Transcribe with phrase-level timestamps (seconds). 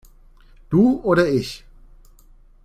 [0.71, 1.63] Du oder ich?